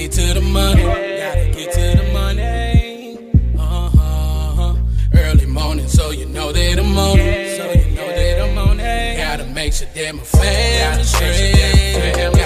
[0.00, 0.82] get to the money.
[0.82, 3.18] Gotta get to the money.
[3.58, 4.74] Uh-huh.
[5.14, 7.56] Early morning, so you know that I'm on it.
[7.58, 9.18] So you know that I'm on it.
[9.18, 12.39] Gotta make sure that my family straight.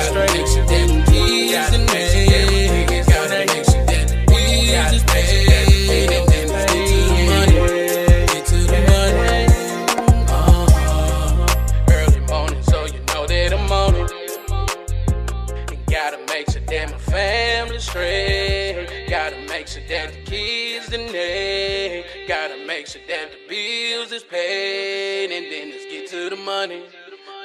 [23.31, 25.31] The bills is paid.
[25.31, 26.85] And then let's get to the money.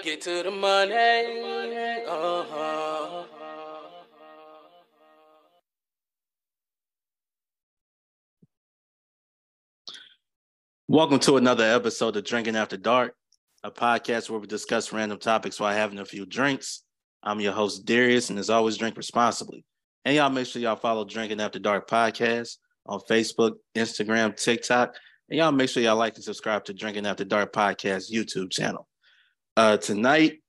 [0.03, 0.93] Get to the money.
[2.07, 3.23] Uh-huh.
[10.88, 13.13] Welcome to another episode of Drinking After Dark,
[13.63, 16.81] a podcast where we discuss random topics while having a few drinks.
[17.21, 19.63] I'm your host, Darius, and as always, drink responsibly.
[20.03, 22.57] And y'all make sure y'all follow Drinking After Dark podcast
[22.88, 24.95] on Facebook, Instagram, TikTok.
[25.30, 28.88] And y'all make sure y'all like and subscribe to Drinking After Dark podcast YouTube channel.
[29.55, 30.39] Uh, tonight,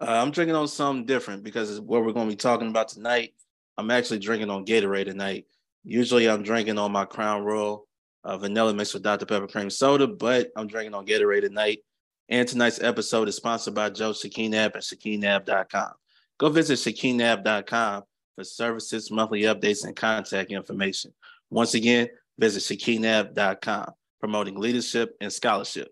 [0.00, 2.88] uh, I'm drinking on something different because it's what we're going to be talking about
[2.88, 3.34] tonight,
[3.76, 5.46] I'm actually drinking on Gatorade tonight.
[5.84, 7.86] Usually, I'm drinking on my Crown Royal
[8.24, 9.26] uh, vanilla mixed with Dr.
[9.26, 11.80] Pepper cream soda, but I'm drinking on Gatorade tonight.
[12.28, 15.92] And tonight's episode is sponsored by Joe Shakinab and Shakinab.com.
[16.38, 18.04] Go visit Shakinab.com
[18.36, 21.12] for services, monthly updates, and contact information.
[21.50, 25.88] Once again, visit Shakinab.com, promoting leadership and scholarship.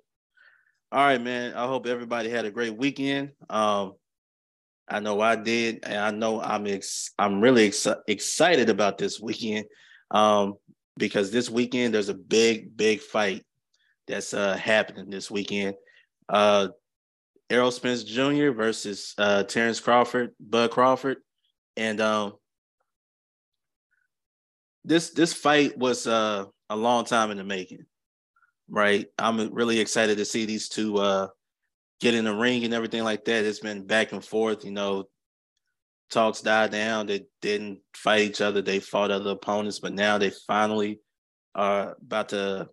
[0.92, 1.54] All right, man.
[1.54, 3.30] I hope everybody had a great weekend.
[3.48, 3.94] Um,
[4.88, 9.20] I know I did, and I know I'm ex- I'm really ex- excited about this
[9.20, 9.66] weekend.
[10.10, 10.54] Um,
[10.96, 13.44] because this weekend there's a big, big fight
[14.06, 15.74] that's uh, happening this weekend.
[16.28, 16.68] Uh,
[17.48, 18.50] Errol Spence Jr.
[18.50, 21.16] versus uh, Terrence Crawford, Bud Crawford,
[21.76, 22.34] and um,
[24.84, 27.84] this this fight was uh, a long time in the making,
[28.68, 29.06] right?
[29.18, 31.28] I'm really excited to see these two uh,
[32.00, 33.44] get in the ring and everything like that.
[33.44, 35.04] It's been back and forth, you know.
[36.10, 37.06] Talks died down.
[37.06, 38.62] They didn't fight each other.
[38.62, 40.98] They fought other opponents, but now they finally
[41.54, 42.68] are about to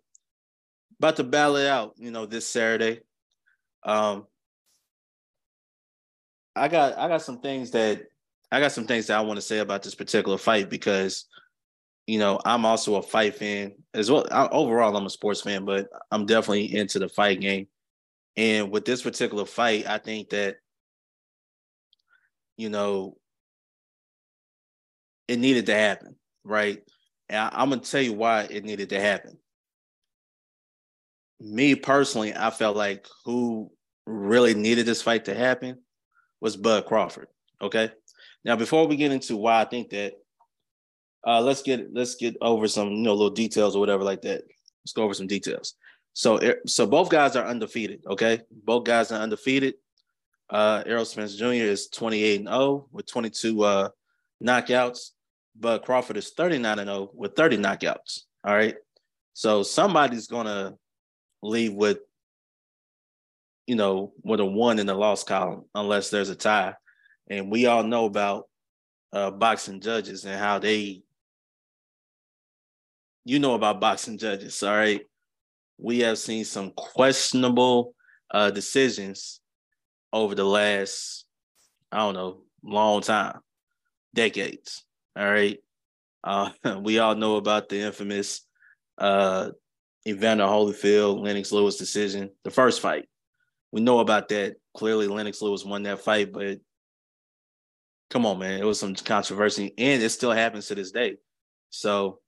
[0.98, 1.94] about to battle it out.
[1.98, 3.02] You know, this Saturday.
[3.84, 4.26] Um,
[6.56, 8.08] I got I got some things that
[8.52, 11.26] I got some things that I want to say about this particular fight because
[12.08, 14.26] you know I'm also a fight fan as well.
[14.32, 17.68] I, overall, I'm a sports fan, but I'm definitely into the fight game.
[18.36, 20.58] And with this particular fight, I think that
[22.56, 23.18] you know
[25.28, 26.82] it needed to happen, right?
[27.30, 29.38] And I, I'm gonna tell you why it needed to happen.
[31.40, 33.72] Me personally, I felt like who
[34.08, 35.80] really needed this fight to happen
[36.40, 37.28] was Bud Crawford.
[37.62, 37.92] Okay.
[38.46, 40.14] Now, before we get into why I think that,
[41.28, 44.44] uh, let's get let's get over some you know little details or whatever like that.
[44.84, 45.76] Let's go over some details.
[46.14, 48.02] So, so both guys are undefeated.
[48.08, 49.76] Okay, both guys are undefeated.
[50.50, 51.68] Uh, Errol Spence Jr.
[51.68, 53.90] is 28 and 0 with 22 uh,
[54.44, 55.12] knockouts
[55.60, 58.22] but Crawford is 39 and 0 with 30 knockouts.
[58.44, 58.76] All right.
[59.34, 60.76] So somebody's gonna
[61.42, 62.00] leave with,
[63.66, 66.76] you know, with a one in the loss column unless there's a tie.
[67.30, 68.48] And we all know about
[69.14, 71.04] uh, boxing judges and how they,
[73.28, 75.02] you know about boxing judges, all right.
[75.78, 77.94] We have seen some questionable
[78.32, 79.42] uh, decisions
[80.14, 81.26] over the last,
[81.92, 83.40] I don't know, long time,
[84.16, 84.86] decades.
[85.18, 85.60] All right.
[86.24, 86.52] Uh,
[86.82, 88.46] we all know about the infamous
[88.98, 89.50] uh,
[90.08, 93.10] Evander Holyfield, Lennox Lewis decision, the first fight.
[93.74, 94.56] We know about that.
[94.74, 96.60] Clearly, Lennox Lewis won that fight, but
[98.10, 101.18] come on, man, it was some controversy, and it still happens to this day.
[101.70, 102.20] So,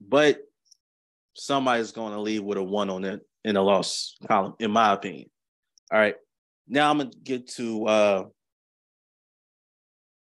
[0.00, 0.38] but
[1.34, 4.92] somebody's going to leave with a one on it in the loss column, in my
[4.92, 5.28] opinion.
[5.92, 6.16] All right.
[6.66, 8.24] Now I'm gonna get to uh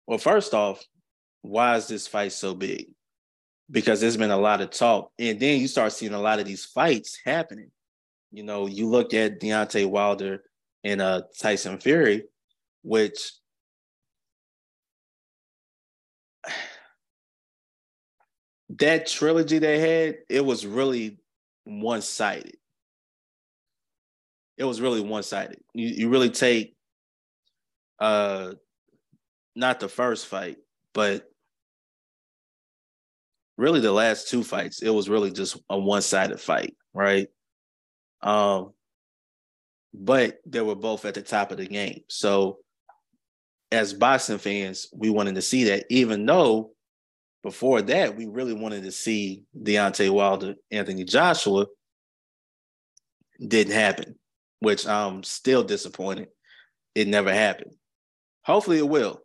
[0.06, 0.82] well, first off,
[1.42, 2.86] why is this fight so big?
[3.70, 6.46] Because there's been a lot of talk, and then you start seeing a lot of
[6.46, 7.70] these fights happening.
[8.30, 10.44] You know, you look at Deontay Wilder
[10.84, 12.24] and uh, Tyson Fury,
[12.82, 13.32] which
[18.78, 21.18] that trilogy they had, it was really
[21.64, 22.56] one sided.
[24.56, 25.60] It was really one sided.
[25.74, 26.74] You, you really take
[28.00, 28.52] uh
[29.56, 30.58] not the first fight,
[30.94, 31.28] but
[33.58, 37.26] really the last two fights, it was really just a one-sided fight, right?
[38.22, 38.72] Um,
[39.92, 42.02] but they were both at the top of the game.
[42.08, 42.58] So
[43.72, 46.70] as boxing fans, we wanted to see that, even though
[47.42, 51.66] before that, we really wanted to see Deontay Wilder, Anthony Joshua.
[53.40, 54.16] Didn't happen,
[54.58, 56.28] which I'm still disappointed.
[56.94, 57.74] It never happened.
[58.42, 59.20] Hopefully, it will.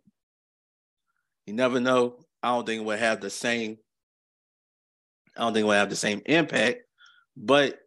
[1.46, 2.24] You never know.
[2.42, 3.78] I don't think it will have the same.
[5.36, 6.82] I don't think it will have the same impact.
[7.36, 7.78] But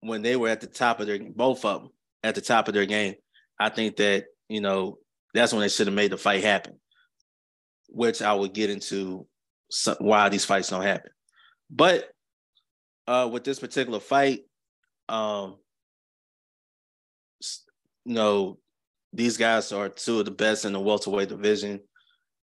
[0.00, 1.90] when they were at the top of their both of them
[2.22, 3.14] at the top of their game,
[3.58, 4.98] I think that you know
[5.32, 6.78] that's when they should have made the fight happen,
[7.88, 9.26] which I would get into
[9.70, 11.10] some, why these fights don't happen.
[11.70, 12.10] But
[13.06, 14.40] uh, with this particular fight,
[15.08, 15.56] um,
[18.04, 18.58] you know,
[19.12, 21.80] these guys are two of the best in the welterweight division.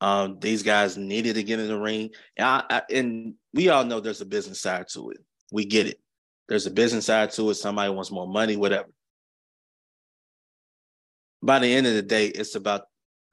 [0.02, 3.84] Um, these guys needed to get in the ring, and, I, I, and we all
[3.84, 5.18] know there's a business side to it.
[5.52, 6.00] We get it.
[6.48, 7.56] There's a business side to it.
[7.56, 8.88] Somebody wants more money, whatever
[11.42, 12.84] by the end of the day, it's about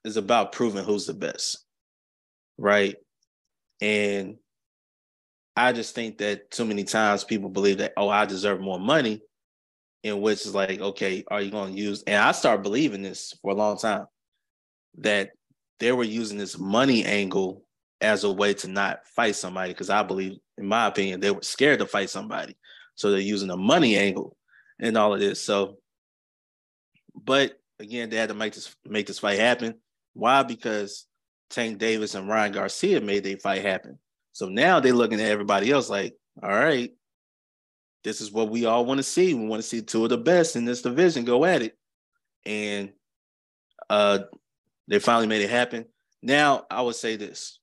[0.04, 1.64] it's about proving who's the best,
[2.58, 2.96] right?
[3.80, 4.36] And
[5.56, 9.22] I just think that too many times people believe that oh, I deserve more money,
[10.02, 12.02] in which is like, okay, are you going to use?
[12.06, 14.06] And I started believing this for a long time
[14.98, 15.30] that
[15.80, 17.64] they were using this money angle
[18.00, 21.42] as a way to not fight somebody because I believe, in my opinion, they were
[21.42, 22.56] scared to fight somebody,
[22.94, 24.36] so they're using a money angle
[24.78, 25.42] and all of this.
[25.42, 25.78] So,
[27.14, 29.74] but again, they had to make this make this fight happen.
[30.12, 30.42] Why?
[30.42, 31.06] Because
[31.50, 33.98] Tank Davis and Ryan Garcia made their fight happen.
[34.32, 36.92] So now they're looking at everybody else like, all right,
[38.04, 39.34] this is what we all want to see.
[39.34, 41.76] We want to see two of the best in this division go at it.
[42.44, 42.92] And
[43.90, 44.20] uh
[44.88, 45.86] they finally made it happen.
[46.22, 47.58] Now I would say this.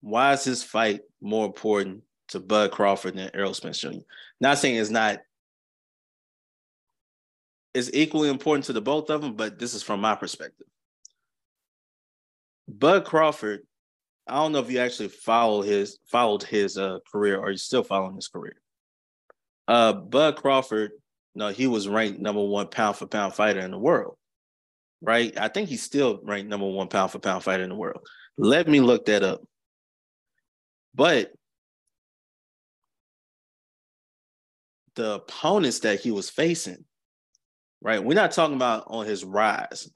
[0.00, 3.98] Why is this fight more important to Bud Crawford than Errol Spence Jr.?
[4.40, 5.18] Not saying it's not
[7.74, 10.66] it's equally important to the both of them, but this is from my perspective.
[12.68, 13.60] Bud Crawford,
[14.26, 17.82] I don't know if you actually followed his followed his uh, career or you're still
[17.82, 18.56] following his career.
[19.66, 20.92] Uh, Bud Crawford,
[21.34, 24.16] no, he was ranked number one pound for pound fighter in the world,
[25.00, 25.36] right?
[25.38, 28.06] I think he's still ranked number one pound for pound fighter in the world.
[28.36, 29.40] Let me look that up.
[30.94, 31.32] But
[34.94, 36.84] the opponents that he was facing
[37.80, 38.02] right?
[38.02, 39.88] We're not talking about on his rise.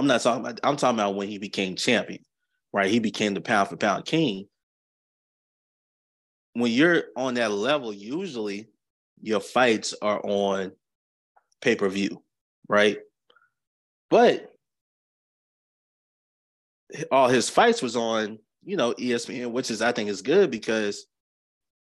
[0.00, 2.22] I'm not talking about, I'm talking about when he became champion,
[2.72, 2.90] right?
[2.90, 4.46] He became the pound for pound king.
[6.54, 8.68] When you're on that level, usually
[9.20, 10.72] your fights are on
[11.60, 12.22] pay per view,
[12.66, 12.96] right?
[14.08, 14.50] But
[17.12, 21.04] all his fights was on, you know, ESPN, which is I think is good because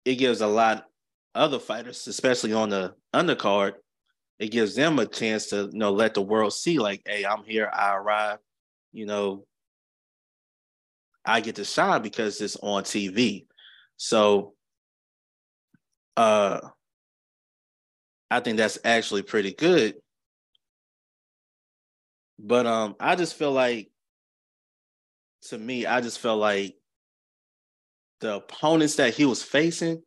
[0.05, 0.87] it gives a lot
[1.37, 3.75] other fighters, especially on the undercard,
[4.39, 7.45] it gives them a chance to you know let the world see like hey i'm
[7.45, 8.39] here i arrive
[8.93, 9.45] you know
[11.25, 13.47] i get to shine because it's on tv
[13.97, 14.55] so
[16.17, 16.61] uh
[18.31, 19.95] i think that's actually pretty good.
[22.39, 23.91] But um i just feel like
[25.43, 26.75] to me i just felt like
[28.21, 30.03] the opponents that he was facing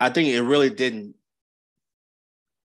[0.00, 1.14] I think it really didn't.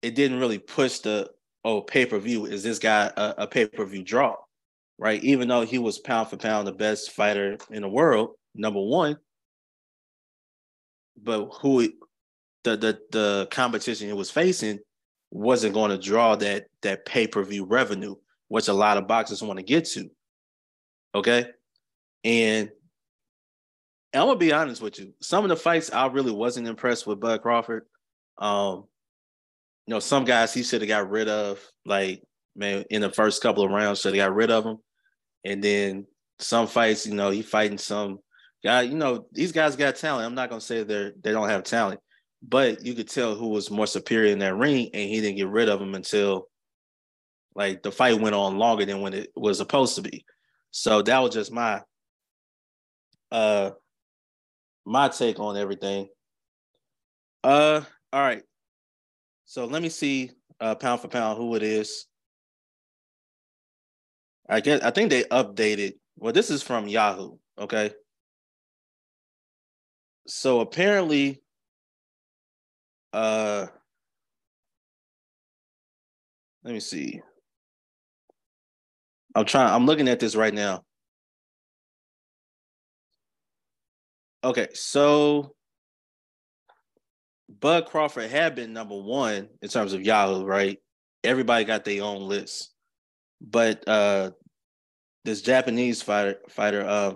[0.02, 1.32] It didn't really push the
[1.64, 2.46] oh pay per view.
[2.46, 4.36] Is this guy a, a pay per view draw?
[5.00, 5.24] Right.
[5.24, 9.18] Even though he was pound for pound the best fighter in the world, number one.
[11.22, 11.92] But who
[12.64, 14.80] the the the competition he was facing
[15.32, 18.16] wasn't going to draw that that pay per view revenue,
[18.48, 20.10] which a lot of boxers want to get to.
[21.16, 21.48] Okay,
[22.24, 22.70] and
[24.18, 25.14] and I'm gonna be honest with you.
[25.22, 27.86] Some of the fights I really wasn't impressed with Bud Crawford.
[28.40, 28.86] Um,
[29.86, 32.24] you know, some guys he should have got rid of, like
[32.56, 34.80] man, in the first couple of rounds, should have got rid of them.
[35.46, 36.08] And then
[36.40, 38.18] some fights, you know, he fighting some
[38.64, 38.82] guy.
[38.82, 40.26] You know, these guys got talent.
[40.26, 42.00] I'm not gonna say they're they don't have talent,
[42.42, 45.48] but you could tell who was more superior in that ring, and he didn't get
[45.48, 46.48] rid of them until
[47.54, 50.26] like the fight went on longer than when it was supposed to be.
[50.72, 51.84] So that was just my
[53.32, 53.72] uh
[54.88, 56.08] my take on everything.
[57.44, 57.82] Uh,
[58.14, 58.42] all right.
[59.46, 62.08] So let me see uh pound for pound who it is.
[64.50, 65.94] I guess I think they updated.
[66.16, 67.38] Well, this is from Yahoo.
[67.60, 67.92] Okay.
[70.26, 71.42] So apparently,
[73.12, 73.68] uh,
[76.64, 77.22] let me see.
[79.36, 79.74] I'm trying.
[79.74, 80.84] I'm looking at this right now.
[84.44, 85.56] Okay, so
[87.50, 90.80] Bud Crawford had been number one in terms of Yahoo, right?
[91.24, 92.74] everybody got their own list.
[93.42, 94.32] But uh
[95.26, 97.14] this Japanese fighter fighter uh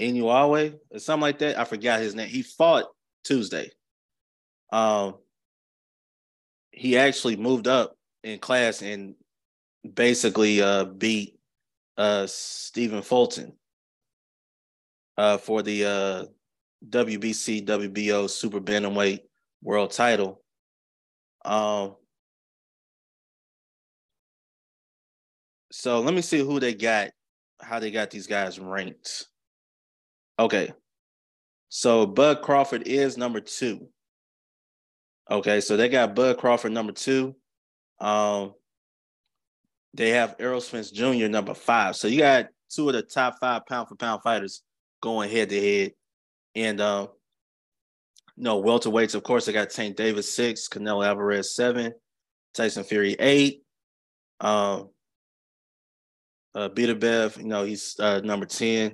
[0.00, 1.58] Inoue or something like that.
[1.58, 2.28] I forgot his name.
[2.28, 2.86] He fought
[3.24, 3.70] Tuesday.
[4.70, 5.16] Um
[6.70, 9.14] he actually moved up in class and
[9.94, 11.38] basically uh beat
[11.96, 13.54] uh Stephen Fulton
[15.18, 16.24] uh for the uh
[16.88, 19.20] WBC WBO super bantamweight
[19.62, 20.42] world title.
[21.44, 21.96] Um
[25.70, 27.10] so let me see who they got,
[27.60, 29.26] how they got these guys ranked.
[30.38, 30.72] Okay.
[31.68, 33.88] So Bud Crawford is number two.
[35.30, 37.36] Okay, so they got Bud Crawford number two.
[38.00, 38.54] Um,
[39.92, 41.28] they have Errol Spence Jr.
[41.28, 41.96] number five.
[41.96, 44.62] So you got two of the top five pound for pound fighters
[45.00, 45.92] going head to head.
[46.54, 47.08] And um,
[48.36, 51.92] no welterweights, of course, they got Tank Davis six, Canelo Alvarez seven,
[52.54, 53.62] Tyson Fury eight.
[54.40, 54.90] Um,
[56.54, 58.92] uh, Bev, you know, he's uh, number 10.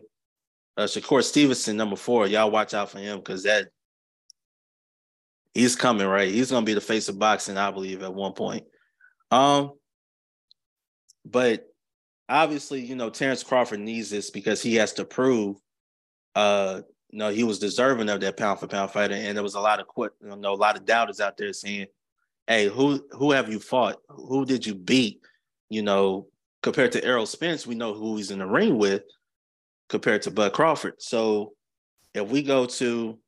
[0.77, 2.27] Uh, Shakur Stevenson, number four.
[2.27, 3.69] Y'all watch out for him because that
[5.55, 6.31] he's coming, right?
[6.31, 8.65] He's gonna be the face of boxing, I believe, at one point.
[9.31, 9.73] Um,
[11.25, 11.65] but
[12.29, 15.57] obviously, you know, Terrence Crawford needs this because he has to prove
[16.35, 19.15] uh know he was deserving of that pound for pound fighter.
[19.15, 21.87] And there was a lot of you know, a lot of doubters out there saying,
[22.47, 23.97] Hey, who who have you fought?
[24.09, 25.21] Who did you beat?
[25.71, 26.27] You know,
[26.63, 29.03] compared to Errol Spence, we know who he's in the ring with
[29.89, 30.95] compared to Bud Crawford.
[30.99, 31.53] So
[32.15, 33.19] if we go to,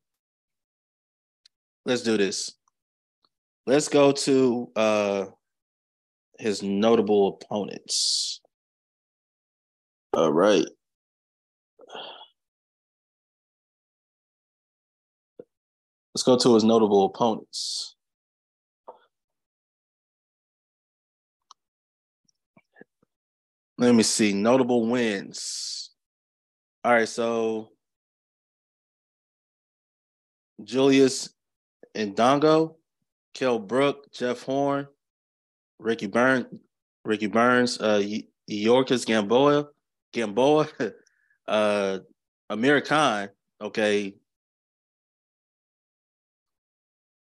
[1.85, 2.53] let's do this.
[3.67, 5.25] Let's go to uh,
[6.39, 8.41] his notable opponents.
[10.13, 10.67] All right.
[16.17, 17.95] Let's go to his notable opponents.
[23.77, 24.33] Let me see.
[24.33, 25.91] Notable wins.
[26.83, 27.69] All right, so
[30.65, 31.29] Julius
[31.95, 32.77] Indongo,
[33.35, 34.87] Kell Brook, Jeff Horn,
[35.79, 36.47] Ricky Burns,
[37.05, 38.03] Ricky Burns, uh
[38.51, 39.69] Yorkis Gamboa,
[40.15, 40.67] Gamboa,
[41.47, 41.99] uh
[42.49, 43.29] Amir Khan,
[43.61, 44.15] okay.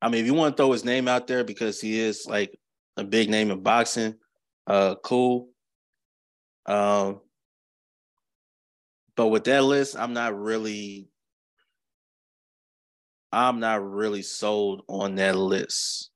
[0.01, 2.57] I mean, if you want to throw his name out there because he is like
[2.97, 4.15] a big name in boxing,
[4.67, 5.49] uh cool.
[6.65, 7.21] Um,
[9.15, 11.07] but with that list, I'm not really,
[13.31, 16.09] I'm not really sold on that list.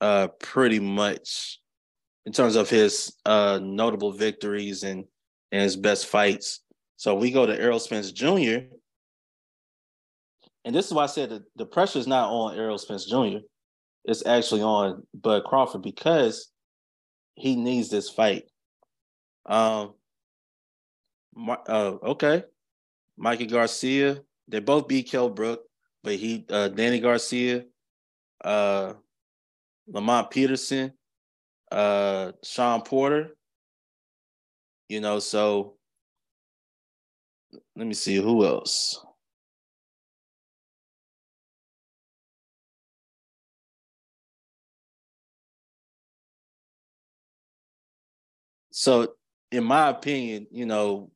[0.00, 1.60] Uh, pretty much
[2.26, 5.04] in terms of his uh notable victories and
[5.52, 6.60] and his best fights.
[6.96, 8.66] So we go to Errol Spence Jr.
[10.64, 13.38] And this is why I said that the pressure is not on Errol Spence Jr.
[14.04, 16.50] It's actually on Bud Crawford because
[17.34, 18.44] he needs this fight.
[19.46, 19.94] Um,
[21.48, 22.44] uh, okay,
[23.16, 24.20] Mikey Garcia.
[24.48, 25.62] They both beat Kell Brook,
[26.02, 27.64] but he, uh, Danny Garcia,
[28.44, 28.94] uh,
[29.86, 30.92] Lamont Peterson,
[31.70, 33.30] uh, Shawn Porter.
[34.88, 35.76] You know, so
[37.76, 39.02] let me see who else.
[48.82, 49.14] So
[49.52, 51.12] in my opinion, you know,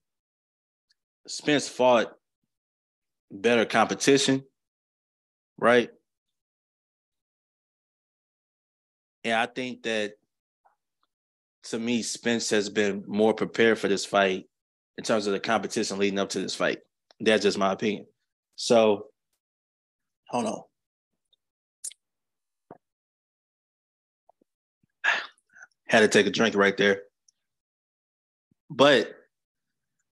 [1.27, 2.13] Spence fought
[3.29, 4.45] better competition,
[5.59, 5.91] right?
[9.25, 10.13] And I think that
[11.65, 14.45] to me, Spence has been more prepared for this fight
[14.97, 16.79] in terms of the competition leading up to this fight.
[17.19, 18.07] That's just my opinion.
[18.55, 19.07] So,
[20.29, 20.63] hold on.
[25.89, 27.06] Had to take a drink right there.
[28.71, 29.15] But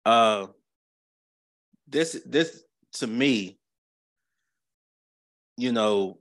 [0.06, 0.48] uh
[1.88, 2.64] this this
[2.94, 3.58] to me,
[5.58, 6.18] you know,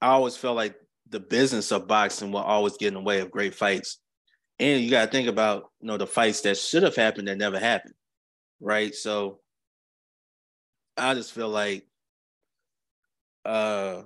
[0.00, 0.76] I always felt like
[1.08, 3.98] the business of boxing will always get in the way of great fights.
[4.58, 7.58] And you gotta think about, you know, the fights that should have happened that never
[7.58, 7.94] happened.
[8.60, 8.94] Right.
[8.94, 9.40] So
[10.96, 11.86] I just feel like
[13.44, 14.02] uh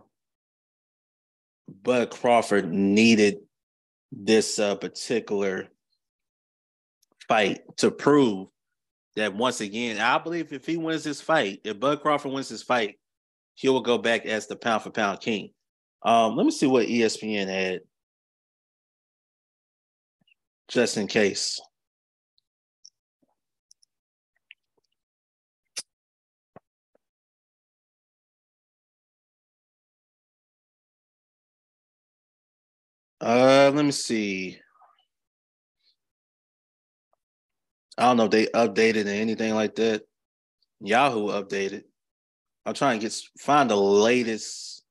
[1.83, 3.39] Bud Crawford needed
[4.13, 5.69] this uh, particular
[7.29, 8.49] fight to prove
[9.17, 12.63] that once again, I believe if he wins this fight, if Bud Crawford wins this
[12.63, 12.97] fight,
[13.55, 15.51] he will go back as the pound for pound king.
[16.03, 17.81] Um, let me see what ESPN had
[20.69, 21.61] just in case.
[33.21, 34.59] Uh, let me see.
[37.97, 40.03] I don't know if they updated or anything like that.
[40.81, 41.85] Yahoo updated.
[42.67, 44.85] I'm trying to get find the latest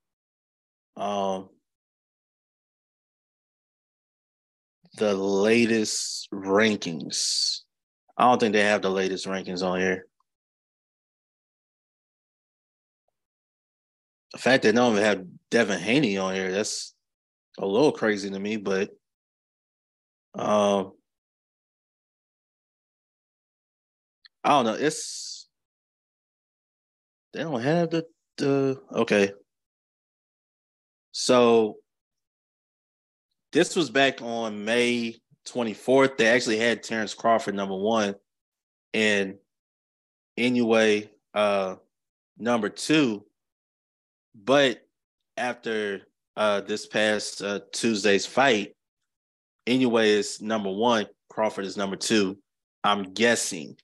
[0.95, 1.49] um
[4.97, 7.61] the latest rankings.
[8.15, 10.05] I don't think they have the latest rankings on here.
[14.33, 16.93] The fact that they don't even have Devin Haney on here, that's
[17.57, 18.91] a little crazy to me, but
[20.35, 20.93] um
[24.43, 24.73] I don't know.
[24.73, 25.47] It's
[27.33, 28.05] they don't have the
[28.37, 29.31] the okay.
[31.11, 31.77] So
[33.51, 35.15] this was back on May
[35.47, 36.17] 24th.
[36.17, 38.15] They actually had Terrence Crawford number one
[38.93, 39.35] and
[40.37, 41.75] Inoue uh
[42.37, 43.25] number two.
[44.35, 44.81] But
[45.37, 46.01] after
[46.35, 48.75] uh this past uh Tuesday's fight,
[49.67, 52.37] Inoue is number one, Crawford is number two.
[52.83, 53.77] I'm guessing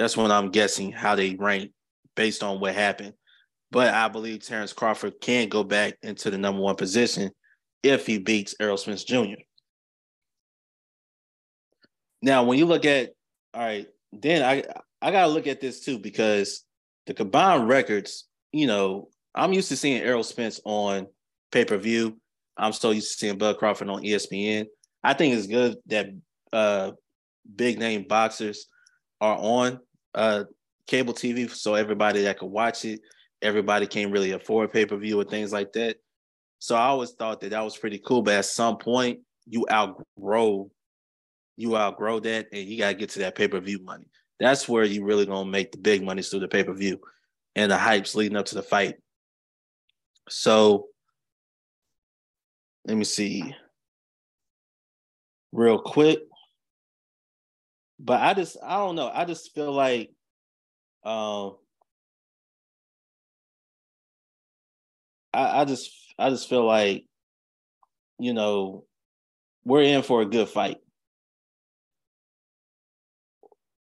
[0.00, 1.72] that's when I'm guessing how they rank
[2.16, 3.12] based on what happened.
[3.70, 7.30] But I believe Terrence Crawford can go back into the number one position
[7.82, 9.42] if he beats Errol Spence Jr.
[12.22, 13.10] Now, when you look at
[13.52, 14.64] all right, then I
[15.02, 16.64] I gotta look at this too because
[17.06, 21.08] the combined records, you know, I'm used to seeing Errol Spence on
[21.52, 22.18] pay-per-view.
[22.56, 24.64] I'm so used to seeing Bud Crawford on ESPN.
[25.04, 26.08] I think it's good that
[26.54, 26.92] uh
[27.54, 28.66] big name boxers
[29.20, 29.78] are on
[30.14, 30.44] uh,
[30.86, 33.00] cable TV, so everybody that could watch it,
[33.42, 35.96] everybody can't really afford pay per view or things like that.
[36.58, 38.22] So I always thought that that was pretty cool.
[38.22, 40.70] But at some point, you outgrow,
[41.56, 44.06] you outgrow that, and you gotta get to that pay per view money.
[44.38, 47.00] That's where you really gonna make the big money through the pay per view,
[47.56, 48.96] and the hypes leading up to the fight.
[50.28, 50.86] So
[52.84, 53.54] let me see
[55.52, 56.20] real quick
[58.02, 59.10] but I just I don't know.
[59.12, 60.10] I just feel like
[61.04, 61.56] um
[65.32, 67.04] I, I just I just feel like
[68.18, 68.84] you know
[69.64, 70.78] we're in for a good fight.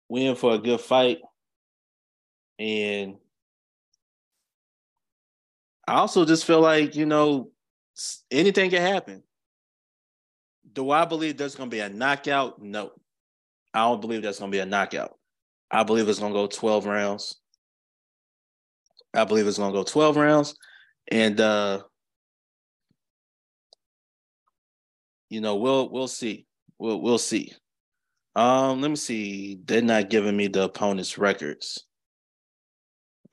[0.09, 1.19] We're in for a good fight.
[2.59, 3.15] And
[5.87, 7.51] I also just feel like, you know,
[8.29, 9.23] anything can happen.
[10.73, 12.61] Do I believe there's going to be a knockout?
[12.61, 12.91] No.
[13.73, 15.17] I don't believe that's going to be a knockout.
[15.69, 17.37] I believe it's going to go 12 rounds.
[19.13, 20.55] I believe it's going to go 12 rounds.
[21.09, 21.83] And, uh,
[25.29, 26.45] you know, we'll we'll see.
[26.77, 27.53] We'll we'll see.
[28.35, 29.59] Um, let me see.
[29.65, 31.85] They're not giving me the opponent's records.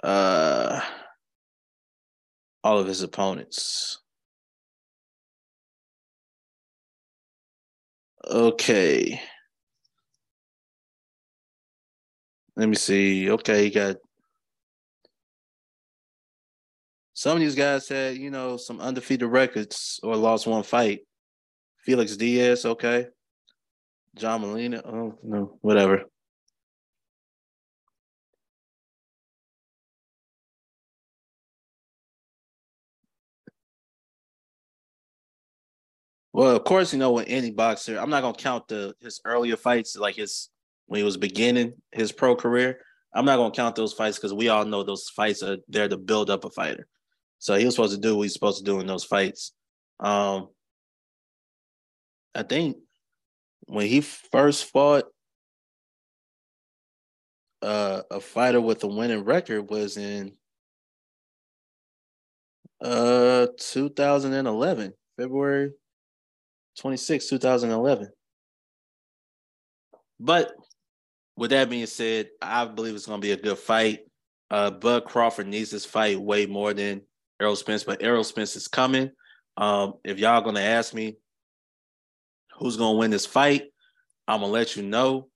[0.02, 0.80] Uh,
[2.62, 3.98] all of his opponents.
[8.30, 9.20] Okay.
[12.58, 13.30] Let me see.
[13.30, 13.96] Okay, you got
[17.14, 21.02] some of these guys had, you know, some undefeated records or lost one fight.
[21.84, 23.06] Felix Diaz, okay.
[24.16, 26.02] John Molina, oh no, whatever.
[36.32, 39.56] Well, of course, you know, with any boxer, I'm not gonna count the his earlier
[39.56, 40.50] fights, like his
[40.88, 42.80] when he was beginning his pro career.
[43.14, 45.96] I'm not gonna count those fights because we all know those fights are there to
[45.96, 46.86] build up a fighter.
[47.38, 49.52] So he was supposed to do what he's supposed to do in those fights.
[50.00, 50.48] Um,
[52.34, 52.78] I think
[53.66, 55.04] when he first fought
[57.62, 60.32] uh, a fighter with a winning record was in
[62.80, 65.72] uh 2011, February
[66.78, 68.08] 26, 2011.
[70.20, 70.52] But
[71.38, 74.00] with that being said, I believe it's going to be a good fight.
[74.50, 77.02] Uh, Bud Crawford needs this fight way more than
[77.40, 79.12] Errol Spence, but Errol Spence is coming.
[79.56, 81.16] Um, if y'all are going to ask me
[82.58, 83.66] who's going to win this fight,
[84.26, 85.28] I'm going to let you know.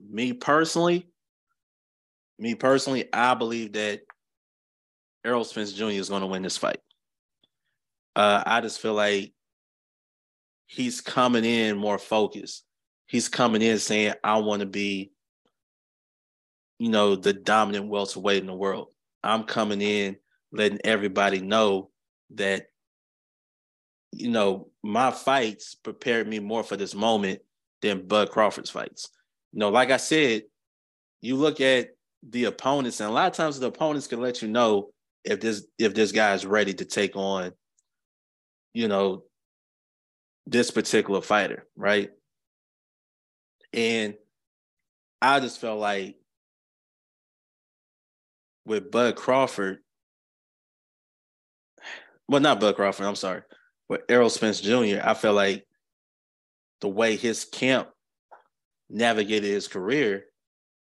[0.00, 1.06] Me personally,
[2.38, 4.00] me personally, I believe that
[5.22, 5.88] Errol Spence Jr.
[5.88, 6.80] is going to win this fight.
[8.16, 9.34] Uh, I just feel like
[10.66, 12.64] he's coming in more focused.
[13.06, 15.11] He's coming in saying, I want to be
[16.82, 18.88] you know, the dominant welterweight in the world.
[19.22, 20.16] I'm coming in
[20.50, 21.90] letting everybody know
[22.34, 22.66] that,
[24.10, 27.38] you know, my fights prepared me more for this moment
[27.82, 29.10] than Bud Crawford's fights.
[29.52, 30.42] You know, like I said,
[31.20, 31.90] you look at
[32.28, 34.90] the opponents, and a lot of times the opponents can let you know
[35.22, 37.52] if this if this guy is ready to take on,
[38.74, 39.22] you know,
[40.46, 42.10] this particular fighter, right?
[43.72, 44.14] And
[45.20, 46.16] I just felt like
[48.64, 49.78] with Bud Crawford,
[52.28, 53.42] well, not Bud Crawford, I'm sorry,
[53.88, 55.66] with Errol Spence Jr., I felt like
[56.80, 57.88] the way his camp
[58.90, 60.24] navigated his career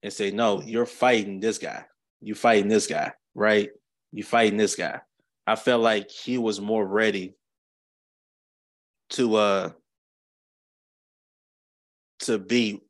[0.03, 1.85] and say, no, you're fighting this guy.
[2.21, 3.69] You fighting this guy, right?
[4.11, 5.01] You fighting this guy.
[5.45, 7.35] I felt like he was more ready
[9.11, 9.69] to uh
[12.19, 12.81] to be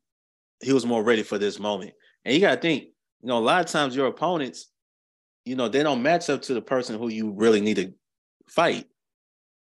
[0.62, 1.94] he was more ready for this moment.
[2.26, 4.72] And you gotta think, you know, a lot of times your opponents,
[5.48, 7.94] you know, they don't match up to the person who you really need to
[8.48, 8.86] fight,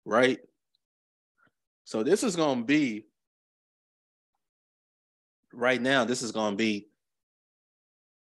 [0.04, 0.38] right?
[1.84, 3.06] So this is gonna be
[5.52, 6.88] right now, this is gonna be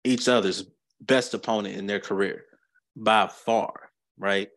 [0.04, 0.64] each other's
[1.00, 2.44] best opponent in their career
[2.94, 4.48] by far, right?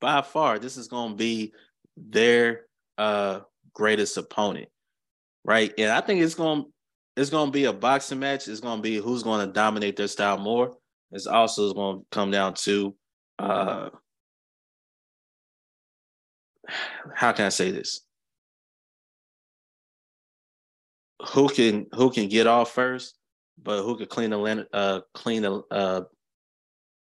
[0.00, 1.52] By far, this is gonna be
[1.96, 2.62] their
[2.98, 3.40] uh
[3.74, 4.68] greatest opponent,
[5.44, 5.72] right?
[5.78, 6.64] And I think it's gonna
[7.16, 8.48] it's gonna be a boxing match.
[8.48, 10.76] It's gonna be who's gonna dominate their style more.
[11.12, 12.94] It's also gonna come down to
[13.38, 13.90] uh
[17.14, 18.00] how can I say this?
[21.32, 23.16] Who can who can get off first,
[23.62, 26.02] but who can clean the land uh clean the uh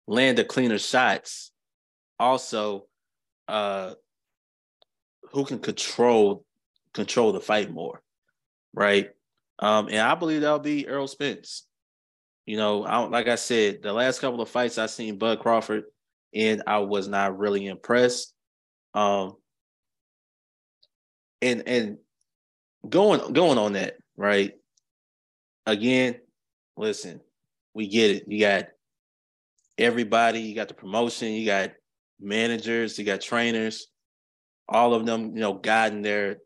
[0.06, 1.52] land the cleaner shots.
[2.18, 2.86] Also,
[3.48, 3.94] uh
[5.32, 6.44] who can control
[6.92, 8.02] control the fight more,
[8.74, 9.10] right?
[9.58, 11.66] Um, and I believe that'll be Earl Spence.
[12.46, 15.84] You know, I, like I said, the last couple of fights I seen Bud Crawford,
[16.34, 18.34] and I was not really impressed.
[18.94, 19.36] Um,
[21.40, 21.98] and and
[22.88, 24.52] going going on that, right?
[25.66, 26.16] Again,
[26.76, 27.20] listen,
[27.74, 28.24] we get it.
[28.26, 28.68] You got
[29.78, 31.72] everybody, you got the promotion, you got
[32.20, 33.88] managers, you got trainers,
[34.68, 36.38] all of them, you know, guiding their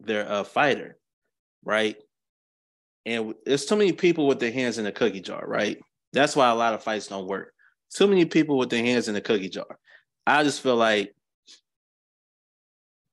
[0.00, 0.98] their uh, fighter,
[1.64, 1.96] right?
[3.06, 5.78] And there's too many people with their hands in the cookie jar, right?
[6.12, 7.52] That's why a lot of fights don't work.
[7.94, 9.78] Too many people with their hands in the cookie jar.
[10.26, 11.14] I just feel like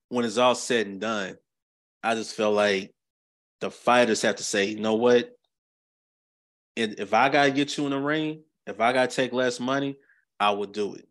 [0.08, 1.36] when it's all said and done,
[2.02, 2.92] I just feel like
[3.60, 5.30] the fighters have to say, you know what?
[6.76, 9.96] If I gotta get you in the ring, if I gotta take less money,
[10.38, 11.08] I will do it.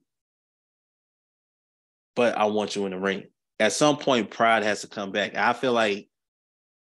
[2.15, 3.25] But I want you in the ring.
[3.59, 5.35] At some point, pride has to come back.
[5.35, 6.07] I feel like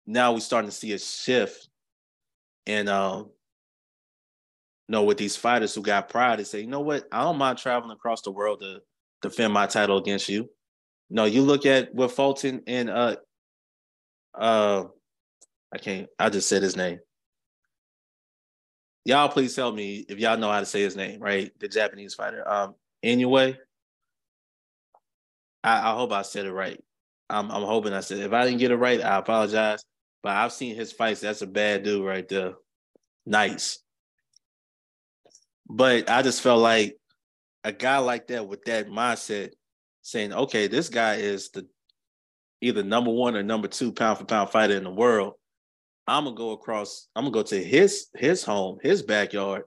[0.08, 1.67] now we're starting to see a shift
[2.65, 3.30] in um
[4.88, 7.38] you know with these fighters who got pride and say, you know what, I don't
[7.38, 8.82] mind traveling across the world to
[9.21, 10.50] defend my title against you.
[11.10, 13.15] No, you look at what Fulton and uh
[14.34, 14.86] uh
[15.74, 17.00] I can't I just said his name
[19.06, 21.52] y'all please tell me if y'all know how to say his name, right?
[21.60, 22.47] The Japanese fighter.
[22.47, 23.58] Um, anyway,
[25.63, 26.82] I, I hope I said it right.
[27.30, 28.26] I'm, I'm hoping I said it.
[28.26, 29.84] If I didn't get it right, I apologize.
[30.24, 31.22] But I've seen his fights.
[31.22, 32.54] That's a bad dude right there.
[33.26, 33.80] Nice.
[35.68, 36.98] But I just felt like
[37.64, 39.52] a guy like that with that mindset
[40.02, 41.68] saying, okay, this guy is the
[42.62, 45.34] either number one or number two pound for pound fighter in the world.
[46.08, 47.08] I'm gonna go across.
[47.16, 49.64] I'm gonna go to his his home, his backyard,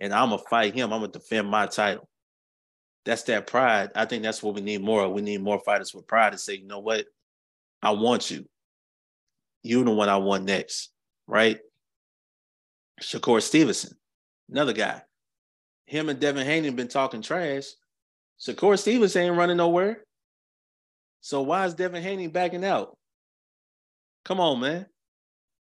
[0.00, 0.92] and I'm gonna fight him.
[0.92, 2.08] I'm gonna defend my title.
[3.04, 3.90] That's that pride.
[3.94, 5.08] I think that's what we need more.
[5.08, 7.06] We need more fighters with pride to say, you know what,
[7.80, 8.48] I want you.
[9.66, 10.90] You the one I want next,
[11.26, 11.58] right?
[13.02, 13.96] Shakur Stevenson,
[14.50, 15.02] another guy.
[15.86, 17.64] Him and Devin Haney been talking trash.
[18.40, 20.04] Shakur Stevenson ain't running nowhere.
[21.20, 22.96] So why is Devin Haney backing out?
[24.24, 24.86] Come on, man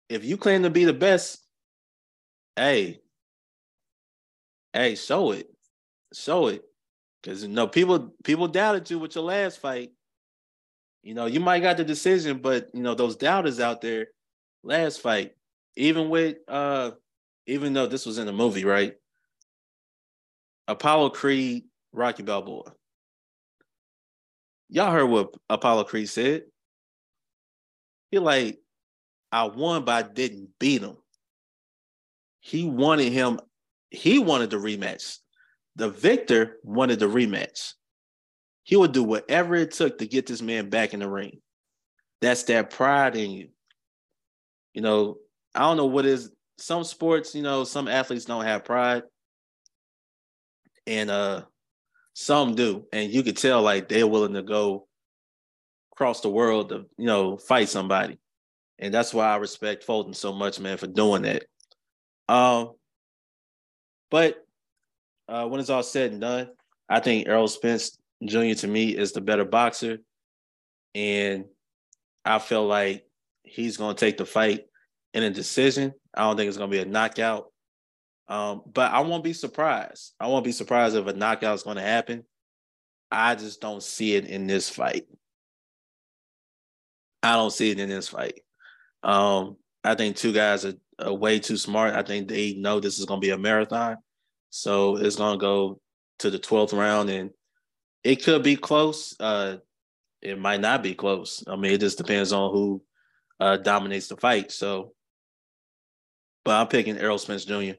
[0.08, 1.44] if you claim to be the best,
[2.54, 3.00] hey,
[4.72, 5.48] hey, show it,
[6.12, 6.62] show it,
[7.22, 9.90] because you know people people doubted you with your last fight.
[11.06, 14.08] You know, you might got the decision, but you know those doubters out there,
[14.64, 15.36] last fight,
[15.76, 16.90] even with uh,
[17.46, 18.94] even though this was in the movie, right?
[20.66, 22.74] Apollo Creed, Rocky Balboa.
[24.68, 26.42] Y'all heard what Apollo Creed said.
[28.10, 28.58] He like,
[29.30, 30.96] I won, but I didn't beat him.
[32.40, 33.38] He wanted him,
[33.90, 35.18] he wanted the rematch.
[35.76, 37.74] The victor wanted the rematch.
[38.66, 41.40] He would do whatever it took to get this man back in the ring.
[42.20, 43.48] That's that pride in you.
[44.74, 45.18] You know,
[45.54, 49.04] I don't know what is some sports, you know, some athletes don't have pride.
[50.84, 51.42] And uh
[52.14, 52.86] some do.
[52.92, 54.88] And you could tell like they're willing to go
[55.92, 58.18] across the world to, you know, fight somebody.
[58.80, 61.44] And that's why I respect Fulton so much, man, for doing that.
[62.28, 62.72] Um,
[64.10, 64.44] but
[65.28, 66.48] uh, when it's all said and done,
[66.88, 68.54] I think Errol Spence Jr.
[68.54, 69.98] to me is the better boxer.
[70.94, 71.44] And
[72.24, 73.04] I feel like
[73.42, 74.66] he's going to take the fight
[75.14, 75.92] in a decision.
[76.14, 77.52] I don't think it's going to be a knockout.
[78.28, 80.14] Um, but I won't be surprised.
[80.18, 82.24] I won't be surprised if a knockout is going to happen.
[83.10, 85.06] I just don't see it in this fight.
[87.22, 88.40] I don't see it in this fight.
[89.02, 91.94] Um, I think two guys are, are way too smart.
[91.94, 93.98] I think they know this is going to be a marathon.
[94.50, 95.80] So it's going to go
[96.20, 97.30] to the 12th round and
[98.06, 99.16] it could be close.
[99.18, 99.56] Uh,
[100.22, 101.42] it might not be close.
[101.48, 102.82] I mean, it just depends on who
[103.40, 104.52] uh, dominates the fight.
[104.52, 104.92] So,
[106.44, 107.72] but I'm picking Errol Spence Jr.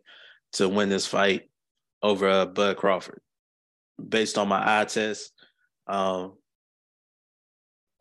[0.54, 1.50] to win this fight
[2.04, 3.22] over uh, Bud Crawford,
[4.06, 5.32] based on my eye test.
[5.88, 6.34] Um,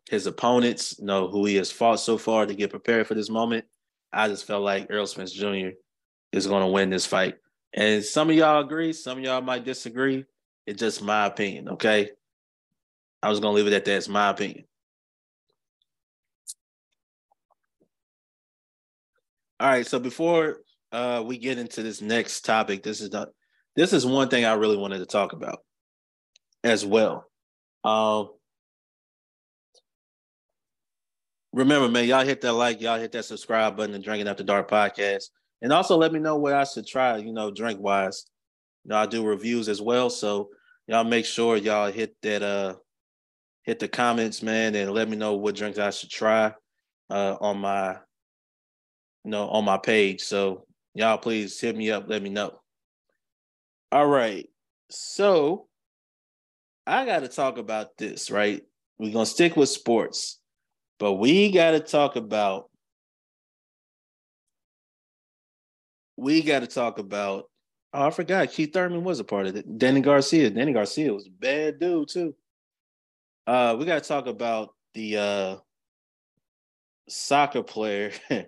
[0.09, 3.63] his opponents know who he has fought so far to get prepared for this moment.
[4.11, 5.69] I just felt like Errol Spence Jr.
[6.33, 7.35] is going to win this fight.
[7.73, 10.25] And some of y'all agree, some of y'all might disagree.
[10.65, 12.11] It's just my opinion, okay?
[13.21, 13.97] I was gonna leave it at that.
[13.97, 14.65] It's my opinion.
[19.59, 20.59] All right, so before
[20.91, 23.29] uh, we get into this next topic, this is the
[23.75, 25.59] this is one thing I really wanted to talk about
[26.63, 27.25] as well.
[27.83, 28.29] Um,
[31.53, 34.69] remember, man, y'all hit that like, y'all hit that subscribe button, and Drinking After Dark
[34.69, 35.25] podcast,
[35.61, 38.25] and also let me know what I should try, you know, drink wise.
[38.83, 40.49] You know, I do reviews as well, so
[40.87, 42.75] y'all make sure y'all hit that uh
[43.67, 46.53] hit the comments, man, and let me know what drinks I should try
[47.09, 47.97] uh, on my,
[49.25, 50.21] you know, on my page.
[50.21, 52.61] So y'all please hit me up, let me know.
[53.91, 54.47] All right.
[54.89, 55.67] So
[56.87, 58.63] I got to talk about this, right?
[58.97, 60.39] We're to stick with sports,
[60.97, 62.69] but we got to talk about
[66.15, 67.49] we got to talk about
[67.93, 69.77] oh, I forgot Keith Thurman was a part of it.
[69.77, 70.49] Danny Garcia.
[70.49, 72.33] Danny Garcia was a bad dude too.
[73.47, 75.55] Uh, we got to talk about the uh,
[77.07, 78.11] soccer player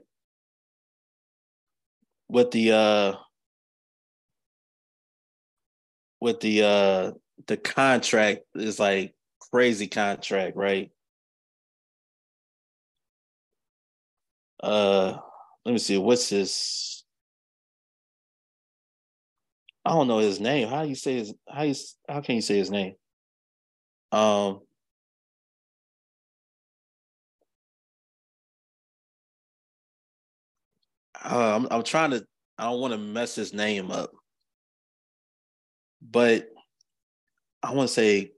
[2.28, 3.14] with the uh,
[6.20, 7.12] with the uh,
[7.48, 9.16] the contract is like
[9.52, 10.92] crazy contract, right?
[14.62, 15.18] Uh,
[15.64, 15.98] let me see.
[15.98, 17.06] What's his?
[19.86, 20.68] I don't know his name.
[20.68, 21.34] How you say his?
[21.48, 21.76] How you?
[22.10, 22.96] How can you say his name?
[24.12, 24.60] Um,
[31.30, 32.26] uh, I'm, I'm trying to.
[32.58, 34.12] I don't want to mess his name up,
[36.02, 36.50] but
[37.64, 38.32] I want to say,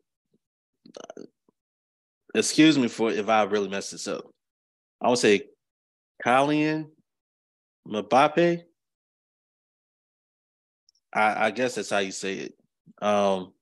[1.18, 1.24] uh,
[2.36, 4.26] excuse me for if I really mess this up.
[5.02, 5.44] I want to say,
[6.24, 6.90] Kylian
[7.88, 8.64] Mbappe.
[11.14, 12.54] I, I guess that's how you say it.
[13.02, 13.54] Um,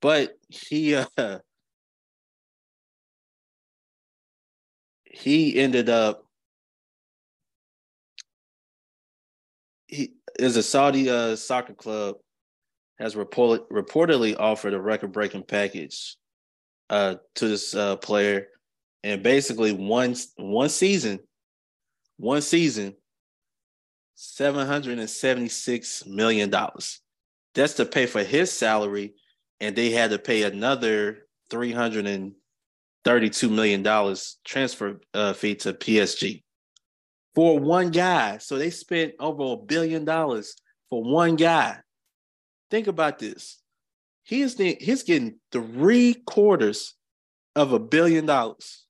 [0.00, 1.38] but he uh,
[5.04, 6.23] he ended up
[9.86, 12.16] he is a Saudi uh, soccer club
[12.98, 16.16] has report, reportedly offered a record-breaking package
[16.90, 18.48] uh, to this uh, player,
[19.02, 21.18] and basically one one season,
[22.18, 22.94] one season,
[24.14, 27.00] seven hundred and seventy-six million dollars.
[27.54, 29.14] That's to pay for his salary,
[29.60, 32.32] and they had to pay another three hundred and
[33.04, 33.82] $32 million
[34.44, 36.43] transfer uh, fee to PSG
[37.34, 38.38] for one guy.
[38.38, 40.54] So they spent over a billion dollars
[40.90, 41.78] for one guy.
[42.70, 43.60] Think about this.
[44.22, 46.94] He's, he's getting three quarters
[47.54, 48.84] of a billion dollars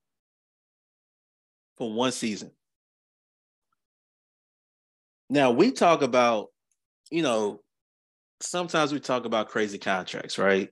[1.76, 2.50] for one season.
[5.28, 6.48] Now we talk about,
[7.10, 7.60] you know,
[8.40, 10.70] sometimes we talk about crazy contracts, right?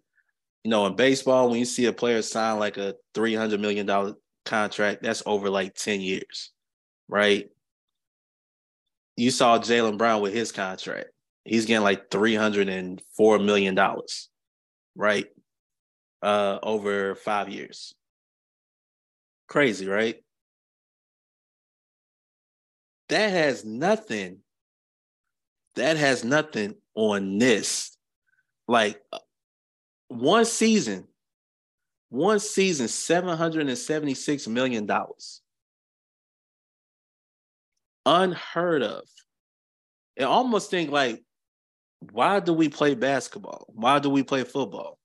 [0.65, 3.87] you know, in baseball, when you see a player sign like a three hundred million
[3.87, 6.53] dollar contract, that's over like ten years,
[7.09, 7.49] right?
[9.16, 11.11] You saw Jaylen Brown with his contract;
[11.44, 14.29] he's getting like three hundred and four million dollars,
[14.96, 15.27] right?
[16.22, 17.94] Uh, over five years.
[19.48, 20.22] Crazy, right?
[23.09, 24.38] That has nothing.
[25.75, 27.96] That has nothing on this.
[28.68, 29.03] Like
[30.09, 31.09] one season,
[32.09, 34.88] one season, $776 million.
[38.07, 39.03] Unheard of.
[40.19, 41.23] I almost think like,
[42.11, 43.67] why do we play basketball?
[43.69, 44.99] Why do we play football?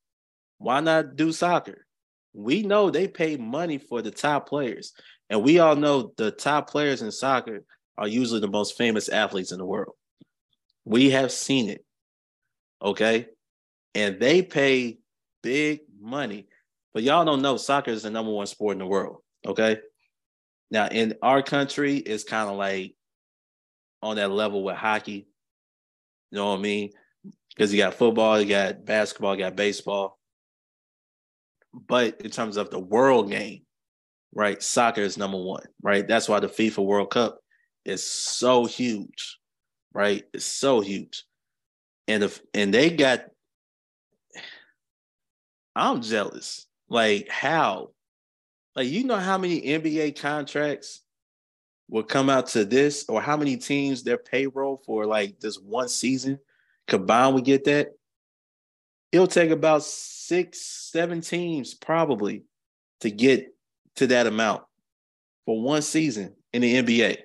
[0.58, 1.86] Why not do soccer?
[2.34, 4.94] We know they pay money for the top players.
[5.30, 7.64] And we all know the top players in soccer
[7.98, 9.94] are usually the most famous athletes in the world.
[10.86, 11.86] We have seen it.
[12.82, 13.28] Okay
[13.98, 15.00] and they pay
[15.42, 16.46] big money
[16.94, 19.18] But y'all don't know soccer is the number one sport in the world.
[19.46, 19.78] Okay.
[20.72, 22.96] Now in our country, it's kind of like
[24.02, 25.28] on that level with hockey.
[26.32, 26.92] You know what I mean?
[27.50, 30.20] Because you got football, you got basketball, you got baseball.
[31.74, 33.62] But in terms of the world game,
[34.34, 36.08] right, soccer is number one, right?
[36.08, 37.40] That's why the FIFA World Cup
[37.86, 39.38] is so huge,
[39.94, 40.24] right?
[40.34, 41.24] It's so huge.
[42.08, 43.26] And if and they got
[45.78, 46.66] I'm jealous.
[46.90, 47.92] Like how?
[48.78, 51.02] Like you know how many NBA contracts
[51.90, 55.90] will come out to this, or how many teams their payroll for like this one
[55.90, 56.38] season
[56.88, 57.88] combined would get that?
[59.12, 62.44] It'll take about six, seven teams probably
[63.00, 63.48] to get
[63.96, 64.62] to that amount
[65.48, 67.18] for one season in the NBA.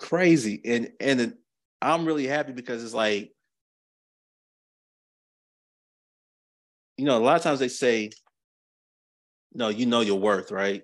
[0.00, 0.60] Crazy.
[0.64, 1.34] And and
[1.80, 3.32] I'm really happy because it's like,
[6.96, 8.10] you know, a lot of times they say,
[9.54, 10.82] no, you know your worth, right?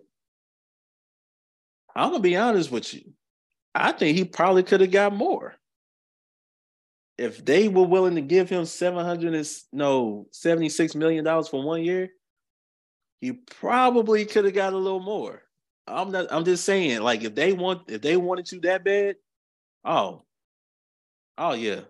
[1.94, 3.12] I'm gonna be honest with you.
[3.74, 5.54] I think he probably could have got more.
[7.18, 11.83] If they were willing to give him 700 and no 76 million dollars for one
[11.83, 12.11] year,
[13.20, 15.42] he probably could have got a little more.
[15.87, 19.16] I'm not I'm just saying, like if they want if they wanted you that bad,
[19.85, 20.22] oh,
[21.37, 21.80] oh yeah.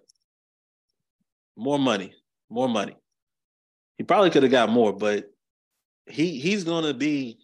[1.56, 2.14] More money,
[2.48, 2.96] more money.
[3.98, 5.30] He probably could have got more, but
[6.10, 7.38] he he's gonna be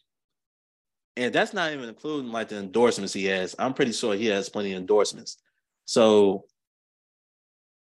[1.16, 3.54] and that's not even including like the endorsements he has.
[3.58, 5.38] I'm pretty sure he has plenty of endorsements.
[5.86, 6.44] So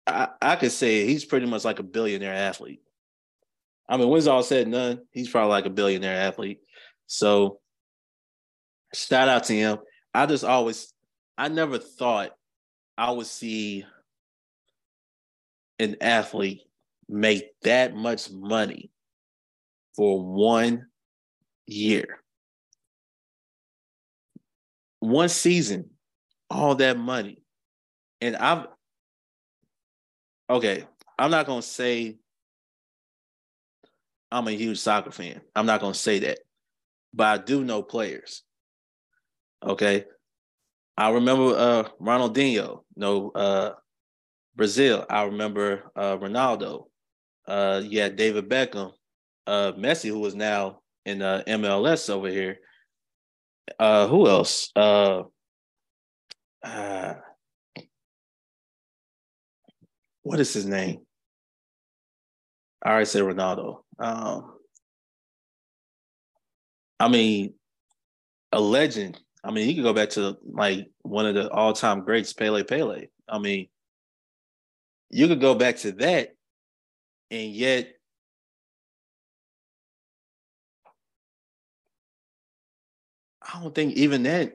[0.07, 2.83] I, I could say he's pretty much like a billionaire athlete.
[3.89, 6.61] I mean, when's all said and done, he's probably like a billionaire athlete.
[7.07, 7.61] So
[8.93, 9.79] shout out to him.
[10.13, 10.93] I just always,
[11.39, 12.33] I never thought
[12.99, 13.85] I would see
[15.79, 16.63] an athlete
[17.09, 18.91] make that much money
[19.97, 20.87] for one
[21.67, 22.21] year
[25.01, 25.91] one season,
[26.51, 27.43] all that money.
[28.21, 28.67] And I've
[30.49, 30.85] okay,
[31.19, 32.17] I'm not gonna say
[34.31, 35.41] I'm a huge soccer fan.
[35.55, 36.41] I'm not gonna say that.
[37.15, 38.43] But I do know players.
[39.63, 40.05] Okay.
[40.97, 43.73] I remember uh Ronaldinho, no uh
[44.57, 45.05] Brazil.
[45.09, 46.87] I remember uh Ronaldo.
[47.47, 48.93] Uh yeah, David Beckham,
[49.47, 52.59] uh Messi, who is now in uh MLS over here
[53.79, 54.71] uh who else?
[54.77, 55.23] Uh,
[56.63, 57.15] uh
[60.23, 61.01] what is his name?
[62.85, 63.83] I already said Ronaldo.
[63.99, 64.53] Um
[66.99, 67.55] I mean,
[68.53, 69.21] a legend.
[69.45, 73.07] I mean, you can go back to like one of the all-time greats, Pele Pele.
[73.29, 73.69] I mean,
[75.11, 76.31] you could go back to that,
[77.31, 77.96] and yet
[83.57, 84.55] I don't think even that.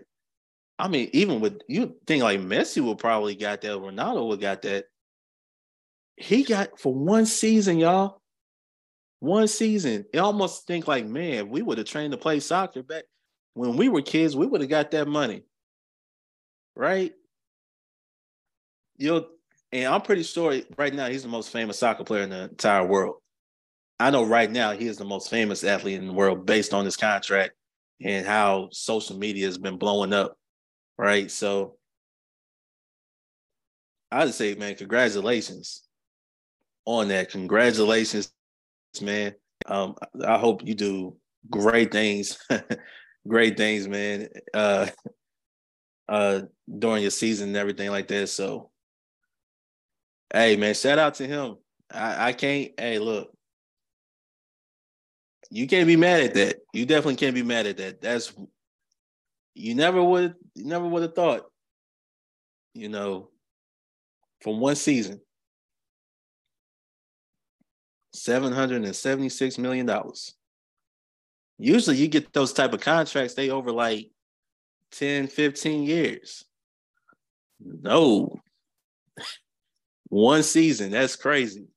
[0.78, 4.62] I mean, even with you think like Messi will probably got that, Ronaldo would got
[4.64, 4.86] that.
[6.18, 8.22] He got for one season, y'all.
[9.20, 10.06] One season.
[10.14, 13.04] It almost think like, man, we would have trained to play soccer back
[13.54, 15.44] when we were kids, we would have got that money.
[16.76, 17.14] Right?
[18.98, 19.28] You'll
[19.72, 22.86] and I'm pretty sure right now he's the most famous soccer player in the entire
[22.86, 23.16] world.
[24.00, 26.86] I know right now he is the most famous athlete in the world based on
[26.86, 27.54] his contract
[28.04, 30.38] and how social media has been blowing up,
[30.98, 31.30] right?
[31.30, 31.78] So
[34.12, 35.84] I would say, man, congratulations
[36.86, 37.32] on that.
[37.32, 38.34] Congratulations,
[39.02, 39.36] man.
[39.66, 41.16] Um, I hope you do
[41.50, 42.38] great things,
[43.28, 44.28] great things, man.
[44.54, 44.88] Uh,
[46.10, 46.42] uh,
[46.80, 48.28] during your season and everything like that.
[48.28, 48.70] So,
[50.34, 51.56] hey, man, shout out to him.
[51.90, 52.72] I, I can't.
[52.78, 53.32] Hey, look,
[55.52, 56.56] you can't be mad at that.
[56.74, 58.02] You definitely can't be mad at that.
[58.02, 58.34] That's
[59.54, 61.46] you never would you never would have thought,
[62.74, 63.30] you know,
[64.42, 65.20] from one season.
[68.16, 69.90] $776 million.
[71.58, 74.10] Usually you get those type of contracts, they over like
[74.94, 76.46] 10, 15 years.
[77.60, 78.40] No.
[80.10, 80.92] One season.
[80.92, 81.68] That's crazy.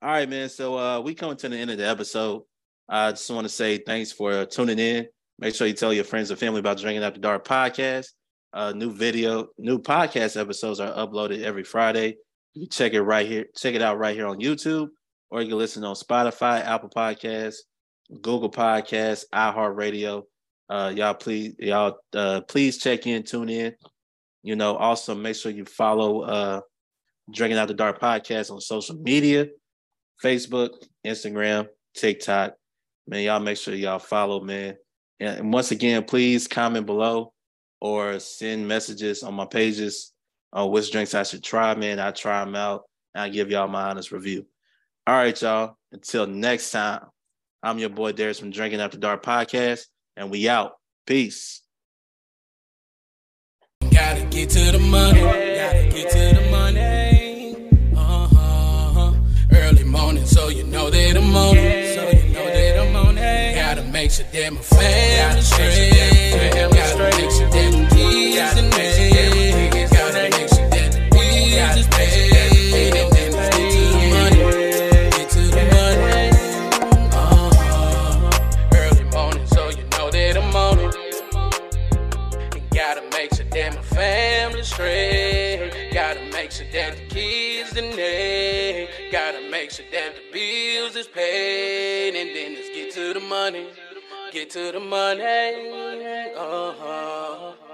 [0.00, 0.48] All right, man.
[0.48, 2.44] So uh we coming to the end of the episode.
[2.88, 5.06] I just want to say thanks for tuning in.
[5.38, 8.06] Make sure you tell your friends and family about Drinking After Dark podcast.
[8.52, 12.16] Uh, new video, new podcast episodes are uploaded every Friday.
[12.54, 14.88] You can check it right here, check it out right here on YouTube,
[15.30, 17.56] or you can listen on Spotify, Apple Podcasts,
[18.22, 20.22] Google Podcasts, iHeartRadio.
[20.70, 23.74] Uh, y'all please, y'all uh, please check in, tune in.
[24.42, 26.60] You know, also make sure you follow uh,
[27.30, 29.48] Drinking the Dark podcast on social media,
[30.24, 30.70] Facebook,
[31.04, 32.54] Instagram, TikTok.
[33.08, 34.76] Man, y'all make sure y'all follow, man.
[35.20, 37.32] And once again, please comment below
[37.80, 40.12] or send messages on my pages
[40.52, 42.00] on which drinks I should try, man.
[42.00, 42.84] I try them out
[43.14, 44.46] and I give y'all my honest review.
[45.06, 45.76] All right, y'all.
[45.92, 47.02] Until next time,
[47.62, 49.86] I'm your boy Darius from Drinking After Dark Podcast,
[50.16, 50.72] and we out.
[51.06, 51.62] Peace.
[53.90, 55.20] Gotta get to the money.
[55.20, 57.70] Gotta get to the money.
[57.96, 59.14] Uh-huh.
[59.52, 61.85] Early morning, so you know that I'm on.
[63.96, 64.26] It.
[82.74, 83.54] Gotta make sure uh-huh.
[83.54, 85.90] that my family straight.
[85.92, 88.88] Gotta make sure that the kids and me.
[89.10, 92.14] Gotta make sure that the bills is paid.
[92.14, 93.66] And then let's get to the money
[94.36, 95.22] get to the money.
[96.36, 97.65] Uh huh.